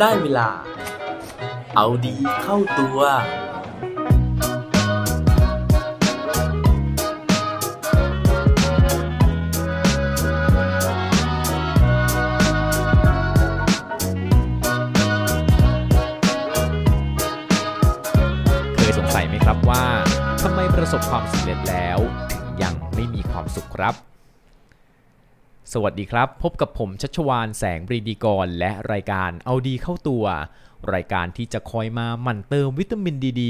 [0.00, 0.48] ได้เวลา
[1.76, 2.98] เอาดีเข้าตัว
[18.76, 19.84] เคยสงสัยไหมครับว่า
[20.42, 21.98] ทำไมประสบความสำเร็จแล้ว
[22.30, 24.09] ถึงยังไม่มีความสุขครับ
[25.74, 30.24] สวัสดีครับ พบกับผมชัชวานแสงบรีดีกร และรายการเอาดีเข้าตัว
[30.94, 33.42] รายการที่จะคอยมาหมั่นเติมวิตามินดีๆ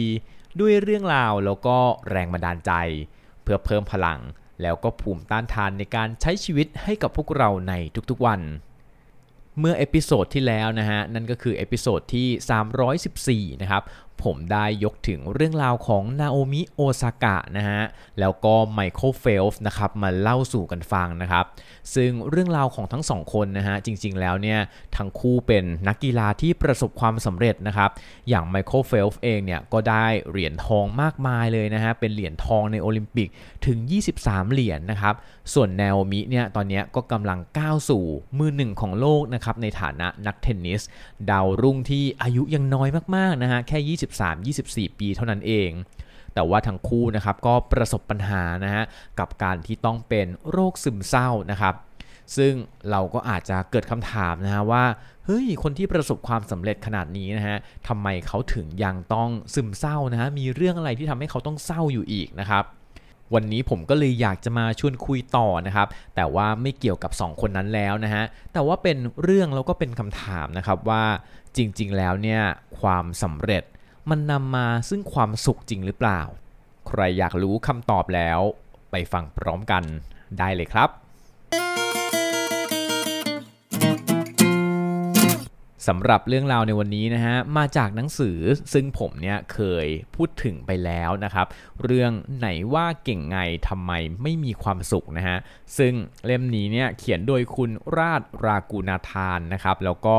[0.60, 1.76] ด้วยเรื่องราวแล้วก็
[2.10, 2.72] แรงบันดาลใจ
[3.42, 4.20] เพื่อเพิ่มพลัง
[4.62, 7.74] แล้วก็ภูมิต้านทานในการใช้ชีวิตให้กับพวกเราใน
[8.10, 8.40] ทุกๆวัน
[9.58, 13.82] เมื่อ episode ที่แล้วนะฮะนั่นก็คือ episode ที่ 314 นะครับ
[14.24, 17.82] ผมได้ยกถึงเรื่องราวของนาโอมิโอซากะนะฮะ
[18.20, 21.44] แล้วก็ไมเคิลเฟลป์สนะครับมาเล่าสู่กันฟังนะครับ
[21.94, 24.58] ซึ่งเรื่องราวของทั้งสองคนนะฮะจริงๆแล้วเนี่ย
[24.96, 27.90] ทั้งคู่เป็นนักกีฬาที่ประสบความสำเร็จนะครับ
[28.28, 33.28] อย่างไมเคิลเฟลป์สเองเนี่ยก็ได้เหรียญทองมากมายเลยนะฮะเป็นเหรียญทองในโอลิมปิก
[33.66, 33.78] ถึง
[34.16, 35.14] 23 เหรียญนะครับ
[35.54, 38.04] ส่วนแนโอมิเนี่ยตอนนี้ก็กำลังก้าวสู่
[38.38, 40.82] มือหนึ่งของโลกนะครับในฐานะนักเทนนิส
[41.30, 43.78] ดาวรุ่งที่อายุยังน้อยมากๆนะฮะแค่
[44.18, 45.70] 23-24 ปีเท่านั้นเอง
[46.34, 48.84] แต่ว่าทั้งคู่นะครับก็ประสบปัญหานะฮะ
[49.18, 51.74] กับการที่ต้องเป็นโรคซึมเศร้านะครับ
[52.36, 52.54] ซึ่ง
[52.90, 54.84] เราก็อาจจะเกิดคำถามนะฮะว่า
[55.26, 57.56] เฮ้ยคนที่ประสบความสำเร็จขนาดนี้นะฮะ
[57.88, 62.64] ทำไมเขาถึงยังต้องซึมเศร้านะฮะมีเรื่องอะไรที่ทำให้เขาต้องเศร้าอยู่อีกนะครับ
[63.34, 71.04] วันนี้ผมก็เลยอยากจะมาชวนคุยต่อนะครับ แต่ว่าไม่เกี่ยวกับ 2 คนนั้นแล้วนะฮะ แต่ว่าเป็นเรื่องแล้วก็เป็นคำถามนะครับว่า
[71.56, 72.40] จริง ๆ แล้วเนี่ย
[72.80, 73.64] ความสำเร็จ
[74.10, 76.20] มันนำมาซึ่งความสุขจริงหรือเปล่า
[76.86, 78.40] ใครอยากรู้คำตอบแล้ว
[78.90, 79.82] ไปฟังพร้อมกัน
[80.38, 80.88] ได้เลยครับ
[85.86, 88.38] สำหรับเรื่องราวในวันนี้นะฮะ มาจากหนังสือ
[88.72, 91.46] ซึ่งผมเนี่ยเคยพูดถึงไปแล้วนะครับ
[91.84, 93.92] เรื่องไหนว่าเก่งไงทำไม
[94.22, 95.36] ไม่มีความสุขนะฮะ
[95.78, 100.16] ซึ่งเล่มนี้เนี่ยเขียนโดยคุณราชรากูนาธานนะครับ แล้วก็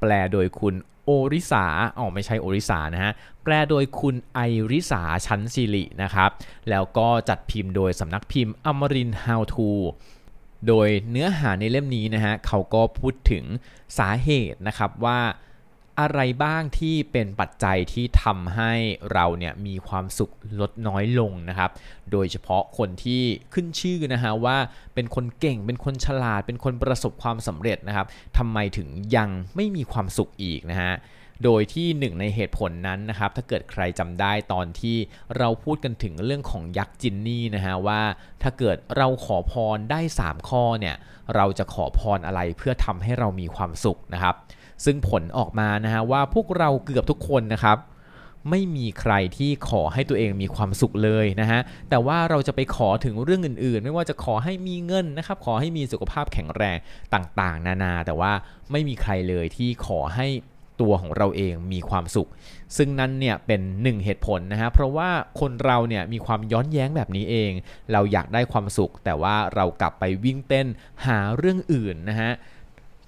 [0.00, 0.74] แปลโดยคุณ
[1.04, 1.64] โอริสา
[1.98, 3.12] อ๋อไม่ใช่โอริสานะฮะ
[3.44, 4.40] แปลโดยคุณไอ
[4.72, 6.30] ริสาชั้นสิรินะครับ
[6.70, 9.70] แล้วก็จัดพิมพ์โดยสำนักพิมพ์อมรินฮาวทู
[10.68, 13.44] โดยเนื้อหาในเล่มนี้นะฮะ เขาก็พูดถึง
[13.98, 15.18] สาเหตุนะครับว่า
[16.00, 18.72] อะไรบ้างที่เป็นปัจจัยที่ทำให้
[19.12, 21.70] เราเนี่ยมีความสุขลดน้อยลงนะครับ
[22.12, 23.22] โดยเฉพาะคนที่
[23.54, 24.56] ขึ้นชื่อนะฮะว่า
[24.94, 28.06] เป็นคนเก่ง เป็นคนฉลาด เป็นคนประสบความสำเร็จนะครับ
[28.38, 30.92] ทำไมถึงยังไม่มีความสุขอีกนะฮะ
[31.44, 34.96] โดยที่หนึ่งในเหตุผลนั้นนะครับ ถ้าเกิดใครจำได้ตอนที่
[35.38, 38.00] เราพูดกันถึงเรื่องของยักษ์จินนี่นะฮะว่า
[38.42, 40.96] ถ้าเกิดเราขอพรได้ 3 ข้อเนี่ย
[41.34, 44.34] เราจะขอพรอะไรเพื่อทำให้เรามีความสุขนะครับ
[44.84, 47.78] ซึ่งผลออกมานะฮะว่าพวกเราเกือบทุกคนนะครับ
[48.50, 51.60] ไม่มีใครที่ขอให้ตัวเองมีความสุขเลยนะฮะ
[51.90, 56.76] แต่ว่าเราจะไปขอถึงเรื่องอื่นๆ ไม่ว่าจะขอให้มีเงินนะครับ ขอให้มีสุขภาพแข็งแรง
[57.14, 58.32] ต่างๆ นานา แต่ว่า
[58.70, 60.26] ไม่มีใครเลยที่ขอให้
[60.80, 62.28] ตัวของเราเองมีความสุข
[62.76, 65.10] ซึ่งนั่นเนี่ยเป็นหนึ่งเหตุผลนะฮะเพราะว่า
[65.40, 67.52] คนเราเนี่ยมีความย้อนแย้งแบบนี้เอง
[67.92, 70.66] เราอยากได้ความสุข แต่ว่าเรากลับไปวิ่งเต้น
[71.06, 72.30] หาเรื่องอื่นนะฮะ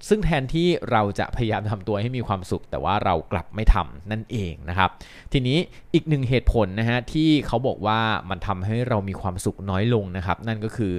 [0.09, 4.91] ซึ่งแทนที่เราจะพยายามทำตัวให้มีความสุข แต่ว่าเรากลับไม่ทำนั่นเองนะครับ
[5.33, 5.59] ทีนี้
[5.95, 8.01] อีกหนึ่งเหตุผลนะฮะที่เขาบอกว่า
[8.31, 10.95] มันทำให้เรามีความสุขน้อยลงนะครับ นั่นก็คือ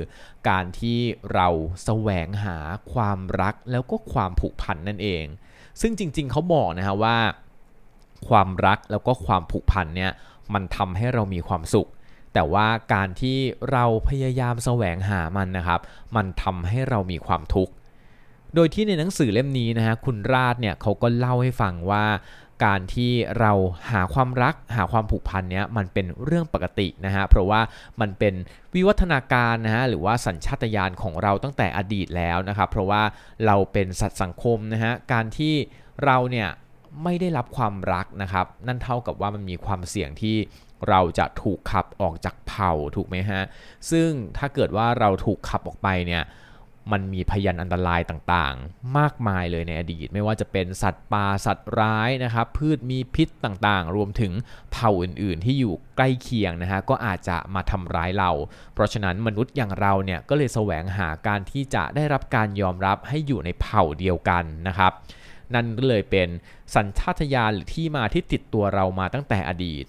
[0.49, 0.97] การที่
[1.33, 1.47] เรา
[1.83, 2.57] แสวงหา
[2.93, 5.25] ความรักแล้วก็ความผูกพันนั่นเอง
[5.81, 7.17] ซึ่งจริง ๆ เขาบอกนะฮะว่า
[8.27, 10.11] ความรักแล้วก็ความผูกพันเนี่ย
[10.53, 11.89] มันทำให้เรามีความสุข
[12.33, 13.37] แต่ว่าการที่
[13.71, 15.79] เราพยายามแสวงหามันนะครับ
[16.15, 17.73] มันทำให้เรามีความทุกข์
[18.55, 22.05] โดยที่ในหนังสือเล่มนี้นะฮะคุณราชเนี่ยเขาก็เล่าให้ฟังว่า
[22.65, 23.53] การที่เรา
[23.91, 27.61] หาความรักหาความผูกพันเนี้ยมันเป็นเรื่องปกตินะฮะเพราะว่า
[28.01, 28.33] มันเป็น
[28.75, 33.01] วิวัฒนาการนะฮะหรือว่าสัญชาตญาณของเราตั้งแต่อดีตแล้วนะครับเพราะว่า
[33.45, 35.53] เราเป็นสัตว์สังคมนะฮะการที่
[36.05, 36.49] เราเนี่ย
[37.03, 40.37] ไม่ได้รับความรักนะครับนั่นเท่ากับว่ามันมีความเสี่ยงที่
[40.89, 43.41] เราจะถูกขับออกจากเผ่าถูกไหมฮะ
[43.91, 46.23] ซึ่งถ้าเกิดว่าเราถูกขับออกไปเนี่ย
[46.91, 54.31] มันมีพยันอันตรายต่างๆ มากมายเลยในอดีต ไม่ว่าจะเป็นสัตว์ป่าสัตว์ร้ายนะครับพืชมีพิษต่างๆ รวมถึง
[54.71, 58.31] เผ่าอื่นๆ ที่อยู่ใกล้เคียงนะฮะก็อาจจะมาทำร้ายเรา
[58.73, 64.91] เพราะฉะนั้นมนุษย์อย่างเราเนี่ยก็เลยแสวงหาการที่จะได้รับการยอมรับให้อยู่ในเผ่าเดียวกันนะครับ
[65.53, 66.27] นั่นก็เลยเป็น
[66.75, 69.85] สัญชาตญาณหรือที่มาที่ติดตัวเรามาตั้งแต่อดีต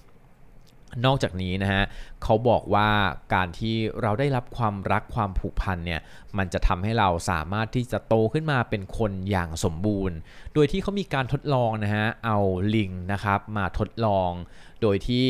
[1.06, 1.82] นอกจากนี้นะฮะ
[2.22, 2.90] เขาบอกว่า
[3.34, 6.00] การที่เราได้รับความรักความผูกพันเนี่ย
[6.38, 10.16] มันจะทำให้เราสามารถที่จะโตขึ้นมาเป็นคนอย่างสมบูรณ์
[10.54, 12.38] โดยที่เขามีการทดลองนะฮะเอา
[12.74, 14.30] ลิงนะครับมาทดลอง
[14.82, 15.26] โดยที่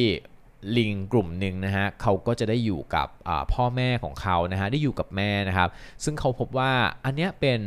[0.79, 3.09] ลิงกลุ่มหนึ่งนะฮะเขาก็จะได้อยู่กับ
[3.53, 5.69] พ่อแม่ของเขานะฮะได้อยู่กับแม่นะครับ
[6.05, 6.73] ซึ่งเขาพบว่า
[7.05, 7.61] อันเนี้ยเป็น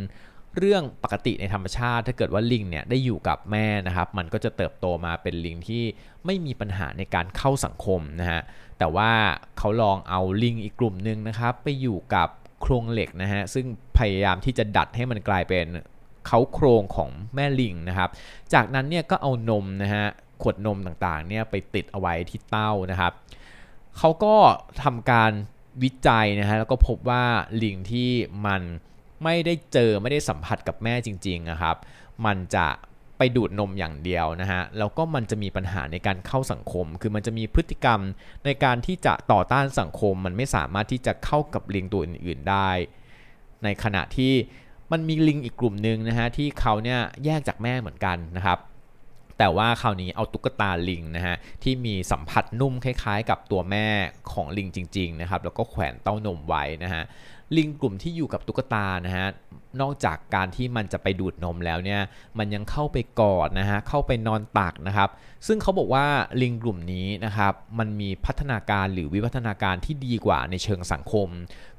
[0.60, 5.84] เรื่องปกติในธรรมชาติ ถ้าเกิดว่าลิงเนี่ยได้อยู่กับแม่นะครับ มันก็จะเติบโตมาเป็นลิงที่
[6.26, 8.42] ไม่มีปัญหาในการเข้าสังคมนะฮะ
[8.80, 9.12] แต่ว่า
[9.58, 12.30] เขาลองเอาลิงอีกกลุ่มหนึ่งนะครับ ไปอยู่กับ
[12.62, 13.66] โครงเหล็กนะฮะซึ่ง
[13.98, 15.66] พยายามที่จะดัดให้มันกลายเป็น
[16.28, 18.10] เขาโครงของแม่ลิงนะครับ
[18.54, 20.06] จากนั้นเนี่ยก็เอานมนะฮะ
[20.42, 23.14] ขวดนมต่างๆเนี่ยไปติดเอาไว้ที่เต้านะครับ
[23.98, 24.36] เขาก็
[24.84, 25.32] ทำการ
[25.84, 27.24] วิจัยนะฮะแล้วก็พบว่า
[27.64, 28.10] ลิงที่
[28.46, 28.64] มัน
[29.24, 31.76] ไม่ได้เจอไม่ได้สัมผัสกับแม่จริงๆนะครับ
[32.26, 32.68] มันจะ
[33.18, 38.00] ไปดูดนมอย่างเดียวนะฮะ แล้วก็มันจะมีปัญหาในการเข้าสังคม คือมันจะมีพฤติกรรม
[38.46, 42.70] ในการที่จะต่อต้านสังคม มันไม่สามารถที่จะเข้ากับลิงตัวอื่นๆได้
[43.64, 44.34] ในขณะที่
[44.92, 48.58] มันมีลิงอีกกลุ่มหนึ่งนะฮะที่เขาเนี่ยแยกจากแม่เหมือนกันนะครับ
[49.40, 53.88] แต่ว่าคราวนี้เอาตุ๊กตาลิงนะฮะที่มีสัมผัสนุ่มคล้ายๆ กับตัวแม่
[54.32, 57.04] ของลิงจริงๆนะครับแล้วก็แขวนเต้านมไว้นะฮะ
[57.58, 59.28] ลิงกลุ่มที่อยู่กับตุ๊กตานะฮะ
[59.82, 62.02] นอกจากการที่มันจะไปดูดนมแล้วเนี่ย
[62.38, 65.10] มันยังเข้าไปกอดนะฮะเข้าไปนอนตักนะครับ
[65.48, 66.06] ซึ่งเขาบอกว่า
[66.42, 71.28] ลิงกลุ่มนี้นะครับมันมีพัฒนาการหรือวิวัฒนาการที่ดีกว่าในเชิงสังคม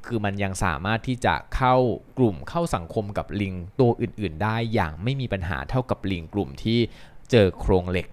[0.07, 1.75] คือมันยังสามารถที่จะเข้า
[2.19, 6.79] กลุ่มเข้าสังคมกับลิงตัวอื่น ๆ ได้อย่างไม่มีปัญหาเท่ากับลิงกลุ่มที่
[7.31, 8.07] เจอโครงเหล็ก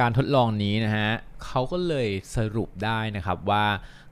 [0.00, 1.10] การทดลองนี้นะฮะ
[1.44, 3.66] เขาก็เลยสรุปได้นะครับว่า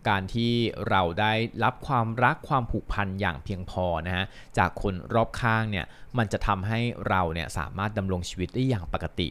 [0.09, 0.53] การที่
[0.89, 1.33] เราได้
[1.65, 4.25] รับความรักความผูกพันอย่างเพียงพอนะฮะ
[4.59, 5.87] จากคนรอบข้างเนี่ย
[6.19, 9.29] มันจะทำให้เราเนี่ยสามารถดำรงชีวิตได้อย่างปกติ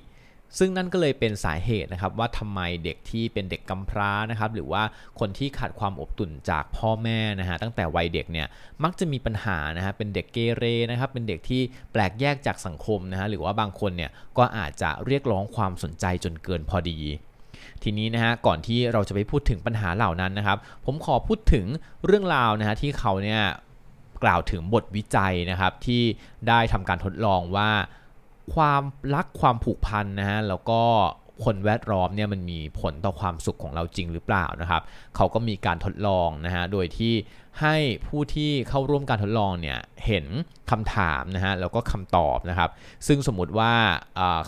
[0.57, 4.84] ซึ่งนั่นก็เลยเป็นสาเหตุนะครับว่าทำไมเด็กที่เป็นเด็กกำพร้านะครับหรือว่า
[5.19, 8.48] คนที่ขาดความอบอุ่นจากพ่อแม่นะฮะตั้งแต่วัยเด็กเนี่ย
[8.84, 11.62] มักจะมีปัญหานะฮะเป็นเด็กเกเรนะครับเป็นเด็กที่
[11.92, 17.00] แปลกแยกจากสังคมนะฮะหรือว่าบางคนเนี่ยก็อาจจะเรียกร้องความสนใจจนเกินพอดี
[17.84, 21.66] ทีนี้นะฮะก่อนที่เราจะไปพูดถึงปัญหาเหล่านั้นนะครับ ผมขอพูดถึง
[22.06, 23.42] เรื่องราวนะฮะที่เขาเนี่ย
[24.24, 26.02] กล่าวถึงบทวิจัยนะครับที่
[26.48, 27.69] ได้ทำการทดลองว่า
[28.56, 28.81] ความ
[29.16, 30.81] รักความผูกพันนะฮะแล้วก็
[31.44, 34.81] คนแวดล้อมเนี่ยมันมีผลต่อความสุขของเราจริงหรือเปล่านะครับ
[35.16, 37.13] เขาก็มีการทดลองนะฮะ โดยที่
[37.62, 37.75] ให้
[38.07, 40.25] ผู้ที่เข้าร่วมการทดลองเนี่ยเห็น
[40.72, 42.69] คำถามนะฮะแล้วก็คำตอบนะครับ
[43.07, 43.72] ซึ่งสมมุติว่า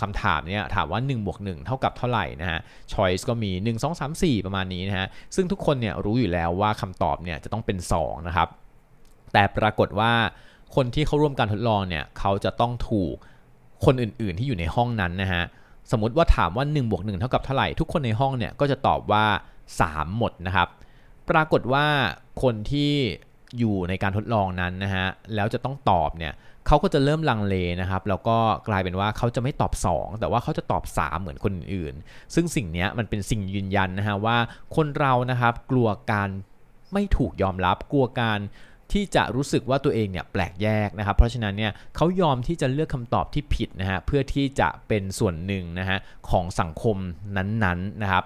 [0.02, 2.60] คำถามเนี่ยถามว่า1บวก1เท่ากับเท่าไหร่นะฮะ
[2.94, 8.48] choice ก็มี 1 2 3 4 ประมาณนี้นะฮะ ซึ่งทุกคนเนี่ยรู้อยู่แล้วว่าคำตอบเนี่ยจะต้องเป็น 2 นะครับ
[9.34, 10.14] แต่ปรากฏว่า
[10.76, 13.16] คนที่เข้าร่วมการทดลองเนี่ยเขาจะต้องถูก
[13.86, 15.44] คนอื่นๆที่อยู่ในห้องนั้นนะฮะ
[15.92, 19.26] สมมติว่าถามว่า1บวก1เท่ากับเท่าไหร่ทุกคนในห้องเนี่ยก็จะตอบว่า
[19.72, 20.68] 3 หมดนะครับ
[21.30, 21.86] ปรากฏว่า
[22.42, 22.92] คนที่
[23.60, 25.06] อยู่ในการทดลองนั้นนะฮะ
[25.36, 26.34] แล้วจะต้องตอบเนี่ย
[26.68, 28.38] เขาก็จะเริ่มลังเลนะครับแล้วก็
[28.68, 34.38] กลายเป็นว่าเขาจะไม่ตอบ 2 แต่ว่าเขาจะตอบ 3 เหมือนคนอื่นๆซึ่งสิ่งนี้มันเป็นสิ่งยืนยันนะฮะว่า
[34.76, 36.30] คนเรานะครับกลัวการ
[36.94, 38.40] ไม่ถูกยอมรับกลัวการ
[38.94, 45.98] ที่จะรู้สึกว่าตัวเองเนี่ยแปลกแยกนะครับ เพราะฉะนั้นเนี่ยเขายอมที่จะเลือกคำตอบที่ผิดนะฮะเพื่อที่จะเป็นส่วนหนึ่งนะฮะ
[46.30, 46.98] ของสังคม
[47.36, 48.24] นั้นๆนะครับ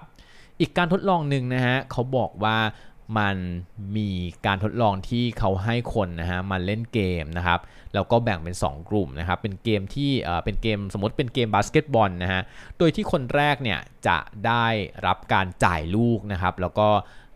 [0.60, 2.58] อีกการทดลองหนึ่งนะฮะเขาบอกว่า
[3.18, 3.36] มัน
[3.96, 4.10] มี
[4.46, 7.60] การทดลองที่เขาให้คนนะฮะมาเล่นเกมนะครับ
[7.94, 12.42] แล้วก็แบ่งเป็น 2 กลุ่มนะครับเป็นเกมที่เอ่อเป็นเกมสมมติเป็นเกมบาสเกตบอลนะฮะ
[12.78, 14.66] โดยที่คนแรกเนี่ยจะได้
[15.06, 16.88] รับการจ่ายลูกนะครับแล้วก็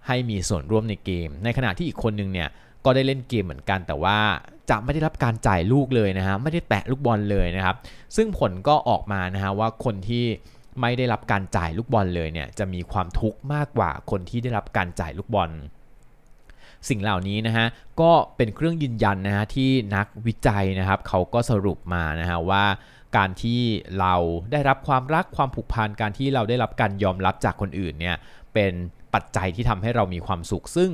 [0.06, 2.48] ให้มีส่วนร่วมในเกม ในขณะที่อีกคนนึงเนี่ย
[2.84, 4.18] ก็ได้เล่นเกมเหมือนกัน แต่ว่า
[4.70, 7.76] จะไม่ได้รับการจ่ายลูกเลยนะฮะไม่ได้แตะลูกบอลเลยนะครับ
[8.16, 10.24] ซึ่งผลก็ออกมานะฮะว่าคนที่
[10.80, 15.50] ไม่ได้รับการจ่ายลูกบอลเลยเนี่ยจะมีความทุกข์มากกว่าคนที่ได้รับการจ่ายลูกบอล
[16.88, 17.66] สิ่งเหล่านี้นะฮะ
[18.00, 22.64] ก็เป็นเครื่องยืนยันนะฮะที่นักวิจัยนะครับเขาก็สรุปมานะฮะว่า
[23.16, 23.60] การที่
[24.00, 24.14] เรา
[24.52, 28.16] ได้รับความรักความผูกพันการที่เราได้รับการยอมรับจากคนอื่นเนี่ย
[28.54, 28.72] เป็น
[29.14, 30.90] ปัจจัยที่ทำให้เรามีความสุข ซึ่ง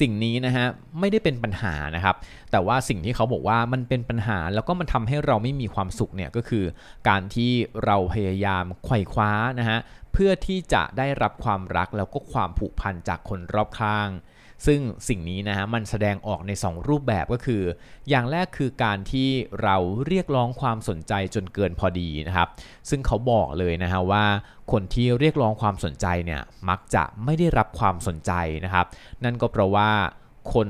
[0.00, 0.66] สิ่งนี้นะฮะ
[1.00, 2.16] ไม่ได้เป็นปัญหานะครับ
[2.50, 6.64] แต่ว่าสิ่งที่เขาบอกว่ามันเป็นปัญหาแล้วก็มันทำให้เราไม่มีความสุขเนี่ยก็คือ
[7.08, 7.50] การที่
[7.84, 9.78] เราพยายามไขว่คว้านะฮะ
[10.12, 14.08] เพื่อที่จะได้รับความรักแล้วก็ความผูกพันจากคนรอบข้าง
[14.66, 17.62] ซึ่งสิ่งนี้นะฮะมันแสดงออกใน 2 รูปแบบก็คือ
[18.08, 19.28] อย่างแรกคือการที่
[19.62, 19.76] เรา
[20.06, 22.48] เรียกร้องความสนใจจนเกินพอดีนะครับ
[22.90, 24.24] ซึ่งเขาบอกเลยนะฮะว่า
[24.72, 28.32] คนที่เรียกร้องความสนใจเนี่ยมักจะไม่ได้รับความสนใจ
[28.64, 28.86] นะครับ
[29.24, 29.90] นั่นก็เพราะว่า
[30.54, 30.68] คน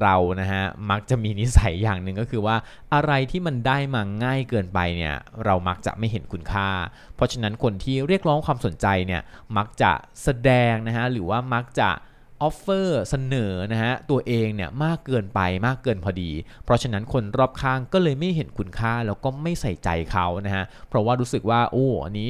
[0.00, 2.56] เรานะฮะมักจะมีนิสัยอย่างหนึ่งก็คือว่า
[2.94, 6.68] อะไรที่มันได้มาง่ายเกินไปเนี่ยเรามักจะไม่เห็นคุณค่า
[7.14, 9.22] เพราะฉะนั้นคนที่เรียกร้องความสนใจเนี่ย
[9.56, 11.90] มักจะแสดงนะฮะหรือว่ามักจะ
[12.42, 16.30] offer เสนอนะฮะตัวเองเนี่ยมากเกินไปมากเกินพอดี
[16.64, 22.28] เพราะฉะนั้นคนรอบข้างก็เลยไม่เห็นคุณค่าแล้วก็ไม่ใส่ใจเขานะฮะเพราะว่ารู้สึกว่าโอ้อันนี้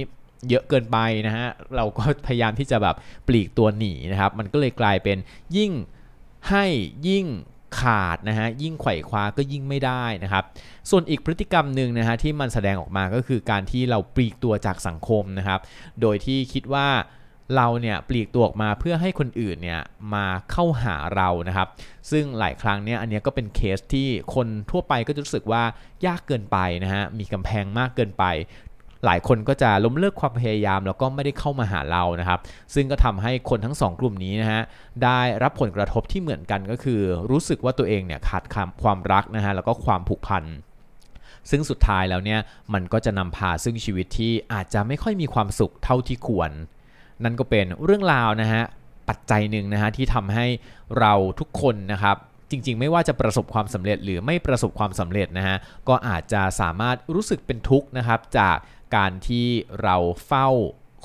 [0.48, 1.46] เยอะเกินไปนะฮะ
[1.76, 2.96] เราก็พยายามที่จะแบบ
[3.28, 5.16] ปลีกตัวหนีนะครับมันก็เลยกลายเป็น
[5.56, 5.72] ยิ่ง
[6.48, 6.64] ให้
[7.08, 7.26] ยิ่ง
[7.80, 10.44] ขาดนะฮะยิ่งไขว่คว้าก็ยิ่งไม่ได้นะครับ
[10.90, 15.60] ส่วนอีกพฤติกรรมหนึ่งนะฮะที่มันแสดงออกมาก็คือการที่เราปลีกตัวจากสังคมนะครับ
[16.00, 16.88] โดยที่คิดว่า
[17.56, 19.80] เราเนี่ยปลีกตัวออกมาเพื่อให้คนอื่นเนี่ย
[20.14, 21.68] มาเข้าหาเรานะครับ
[22.10, 25.62] ซึ่งหลายครั้งเนี่ยอันนี้ก็เป็นเคสที่คนทั่วไปก็จะรู้สึกว่า
[26.06, 28.24] ยากเกินไปนะฮะมีกำแพงมากเกินไป
[29.04, 32.40] หลายคนก็จะล้มเลิกความพยายามแล้วก็ไม่ได้เข้ามาหาเรานะครับ
[32.74, 34.62] ซึ่งก็ทำให้คนทั้งสองกลุ่มนี้นะฮะ
[35.04, 38.44] ได้รับผลกระทบที่เหมือนกันก็คือ รู้สึกว่าตัวเองเนี่ยขาด
[38.82, 40.44] ความรักนะฮะแล้วก็ความผูกพัน
[41.50, 42.40] ซึ่งสุดท้ายแล้วเนี่ย
[42.74, 46.50] มันก็จะนำพาซึ่งชีวิตที่อาจจะไม่ค่อยมีความสุขเท่าที่ควร
[47.24, 48.62] นั่นก็เป็นเรื่องราวนะฮะ
[49.08, 50.46] ปัจจัยหนึ่งนะฮะที่ทำให้
[50.98, 52.16] เราทุกคนนะครับ
[52.50, 55.56] จริง ๆ ไม่ว่าจะประสบความสำเร็จหรือไม่ประสบความสำเร็จนะฮะ
[55.88, 58.56] ก็อาจจะสามารถรู้สึกเป็นทุกข์นะครับจาก
[58.96, 59.46] การที่
[59.82, 60.48] เราเฝ้า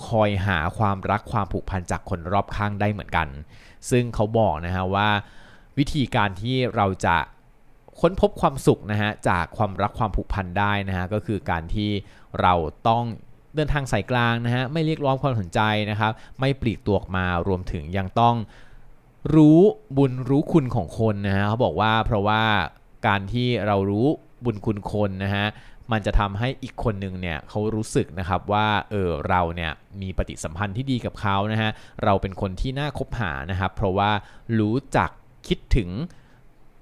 [0.05, 3.27] คอยหาความรักความผูกพันจากคนรอบข้างได้เหมือนกัน
[3.89, 5.09] ซึ่งเขาบอกนะฮะว่า
[5.77, 7.17] วิธีการที่เราจะ
[7.99, 11.89] ค้นพบความสุขนะฮะจากความรักความผูกพันได้นะฮะก็คือการที่
[12.41, 12.53] เรา
[12.87, 13.05] ต้อง
[13.55, 15.59] เดินทางสายกลางนะฮะไม่เรียกร้องความสนใจ
[15.91, 18.35] นะครับ ไม่ปลีกตัวออกมารวมถึงยังต้อง
[19.35, 19.59] รู้
[19.97, 22.43] บุญรู้คุณของคนนะฮะเขาบอกว่าเพราะว่า
[23.07, 24.07] การที่เรารู้
[24.45, 25.47] บุญคุณคนนะฮะ
[25.91, 31.69] มันจะทำให้อีกคนหนึ่งเนี่ยเขารู้สึกนะครับว่าเออเราเนี่ยมีปฏิสัมพันธ์ที่ดีกับเขานะฮะ
[32.03, 34.11] เราเป็นคนที่น่าคบหานะครับเพราะว่า
[34.59, 35.09] รู้จัก
[35.47, 35.89] คิดถึง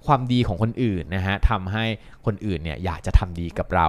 [0.07, 1.85] ความดีของคนอื่นนะฮะทำให้
[2.25, 3.87] คนอื่นเนี่ยอยากจะทำดีกับเรา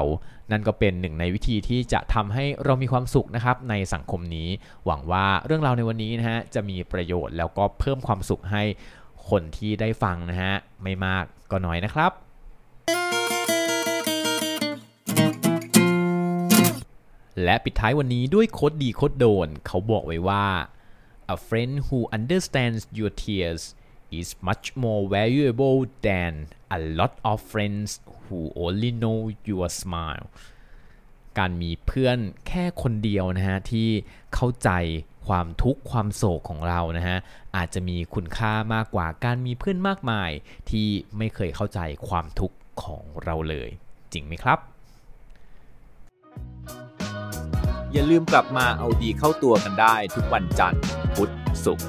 [0.50, 4.48] นั่นก็เป็นหนึ่งในวิธีที่จะทำให้เรามีความสุขนะครับในสังคมนี้
[4.86, 8.62] หวังว่าเรื่องราวในวันนี้นะฮะจะมีประโยชน์แล้วก็เพิ่มความสุขให้
[9.28, 12.12] คนที่ได้ฟังนะฮะไม่มากก็น้อยนะครับ
[17.44, 20.44] และปิดท้ายวันนี้ด้วยโคดดีโคดโดน เขาบอกไว้ว่า
[21.34, 23.62] a friend who understands your tears
[24.10, 26.32] is much more valuable than
[26.76, 30.26] a lot of friends who only know your smile
[31.38, 33.88] การมีเพื่อนแค่คนเดียวนะฮะ ที่
[34.34, 34.70] เข้าใจ
[35.26, 37.18] ความทุกข์ความโศกของเรานะฮะ
[37.56, 40.30] อาจจะมีคุณค่ามากกว่าการมีเพื่อนมากมาย
[40.70, 40.88] ที่
[41.18, 43.68] ไม่เคยเข้าใจความทุกข์ของเราเลย
[44.12, 44.58] จริงไหมครับ
[47.92, 50.82] อย่าลืมกลับมาเอาดีเข้าตัวกันได้ทุกวันจันทร์
[51.14, 51.30] พุธ
[51.64, 51.88] ศุกร์